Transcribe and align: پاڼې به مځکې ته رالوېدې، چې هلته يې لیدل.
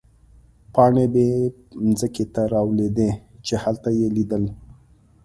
پاڼې 0.73 1.05
به 1.13 1.23
مځکې 1.85 2.23
ته 2.33 2.41
رالوېدې، 2.53 3.09
چې 3.45 3.53
هلته 3.63 3.89
يې 3.99 4.07
لیدل. 4.15 4.43